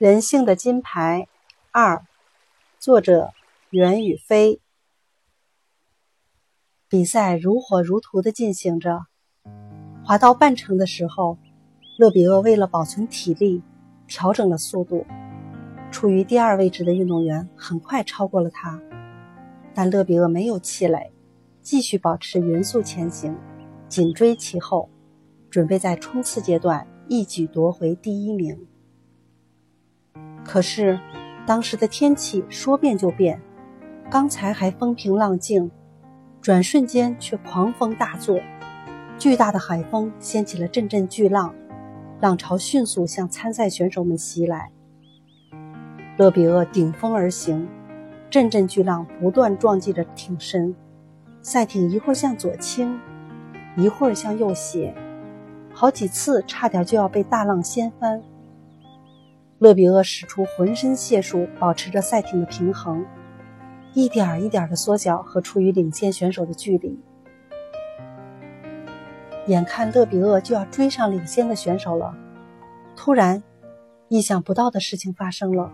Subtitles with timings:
[0.00, 1.28] 人性的金牌
[1.72, 2.06] 二，
[2.78, 3.34] 作者
[3.68, 4.58] 袁宇飞。
[6.88, 9.04] 比赛如火如荼的进行着，
[10.02, 11.36] 滑到半程的时候，
[11.98, 13.62] 勒比厄为了保存体力，
[14.06, 15.04] 调整了速度。
[15.90, 18.80] 处于第二位置的运动员很快超过了他，
[19.74, 21.12] 但勒比厄没有气馁，
[21.60, 23.36] 继续保持匀速前行，
[23.86, 24.88] 紧追其后，
[25.50, 28.66] 准备在冲刺阶段一举夺回第一名。
[30.44, 30.98] 可是，
[31.46, 33.40] 当时的天气说变就变，
[34.10, 35.70] 刚才还风平浪静，
[36.40, 38.40] 转瞬间却狂风大作，
[39.18, 41.54] 巨大的海风掀起了阵阵巨浪，
[42.20, 44.70] 浪潮迅速向参赛选手们袭来。
[46.16, 47.68] 勒比厄顶风而行，
[48.28, 50.74] 阵阵巨浪不断撞击着艇身，
[51.42, 52.98] 赛艇一会儿向左倾，
[53.76, 54.94] 一会儿向右斜，
[55.72, 58.22] 好几次差点就要被大浪掀翻。
[59.60, 63.04] 勒比厄使出浑身解数，保持着赛艇的平衡，
[63.92, 66.98] 一点一点的缩小和处于领先选手的距离。
[69.48, 72.16] 眼看勒比厄就要追上领先的选手了，
[72.96, 73.42] 突然，
[74.08, 75.70] 意想不到的事情发生了，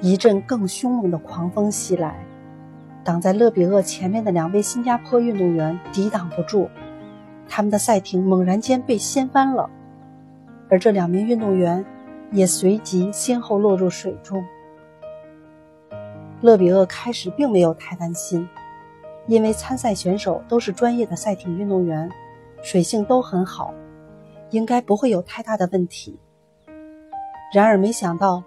[0.00, 2.24] 一阵更凶猛的狂风袭来，
[3.02, 6.68] 挡在勒比厄前面的两位新加坡运动员抵挡不住，
[7.48, 9.68] 他们的赛艇猛然间被掀翻了。
[10.68, 11.84] 而这两名运动员
[12.30, 14.44] 也随即先后落入水中。
[16.40, 18.48] 勒比厄开始并没有太担心，
[19.26, 22.08] 因为参赛选手都是专业的赛艇运动员，
[22.62, 23.74] 水性都很好，
[24.50, 26.18] 应该不会有太大的问题。
[27.52, 28.44] 然而，没想到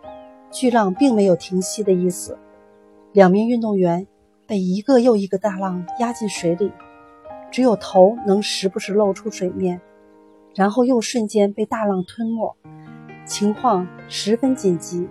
[0.52, 2.38] 巨浪并没有停息的意思，
[3.14, 4.08] 两名运动员
[4.48, 6.72] 被一个又一个大浪压进水里，
[7.50, 9.82] 只有头能时不时露出水面。
[10.54, 12.56] 然后又瞬间被大浪吞没，
[13.26, 15.08] 情况十分紧急。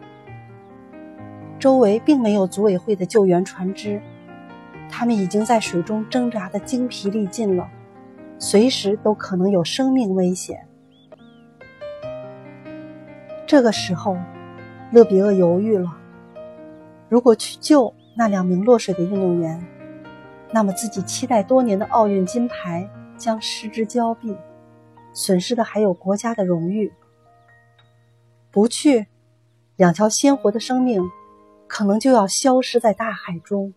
[1.58, 4.00] 周围并没有组委会的救援船只，
[4.88, 7.68] 他们已经在水中挣扎的精疲力尽了，
[8.38, 10.66] 随时都可能有生命危险。
[13.46, 14.16] 这个时候，
[14.92, 15.96] 勒比厄犹豫了：
[17.08, 19.62] 如果去救那两名落水的运动员，
[20.52, 24.36] 那么自己期待多年的奥运金牌将失之交臂。
[25.12, 26.92] 损失的还有国家的荣誉。
[28.50, 29.06] 不去，
[29.76, 31.02] 两条鲜活的生命
[31.66, 33.72] 可能就要消失在大海中。